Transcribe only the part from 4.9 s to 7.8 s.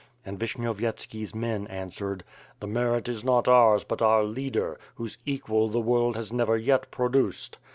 whose equal the world has never yet pro duced.'